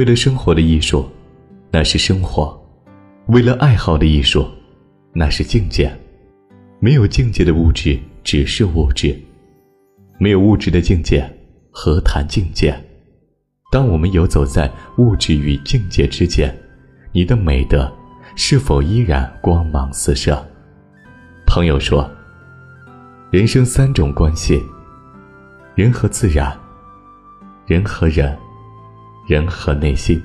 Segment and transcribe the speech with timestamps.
[0.00, 1.06] 为了生活的艺术，
[1.70, 2.58] 那是生活；
[3.26, 4.48] 为了爱好的艺术，
[5.12, 5.94] 那是境界。
[6.78, 9.14] 没有境界的物质，只是物质；
[10.18, 11.30] 没有物质的境界，
[11.70, 12.74] 何谈境界？
[13.70, 16.50] 当我们游走在物质与境界之间，
[17.12, 17.92] 你的美德
[18.36, 20.42] 是否依然光芒四射？
[21.46, 22.10] 朋友说
[23.30, 24.62] ：“人生三种关系：
[25.74, 26.58] 人和自然，
[27.66, 28.34] 人和人，
[29.26, 30.22] 人和内心。”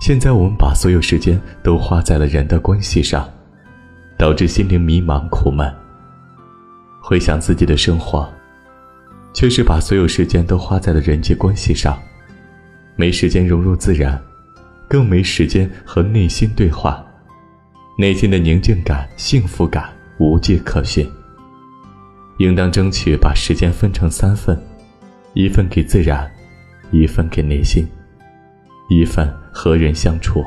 [0.00, 3.28] 现在我们把所有时间都花在了人的关系上。
[4.18, 5.70] 导致心灵迷茫苦闷。
[7.02, 8.26] 回想自己的生活，
[9.34, 11.98] 却是把所有时间都花在了人际关系上，
[12.96, 14.18] 没时间融入自然，
[14.88, 17.04] 更没时间和内心对话。
[17.98, 21.06] 内心的宁静感、幸福感无迹可寻。
[22.38, 24.58] 应当争取把时间分成三份：
[25.34, 26.30] 一份给自然，
[26.90, 27.86] 一份给内心，
[28.88, 30.44] 一份和人相处。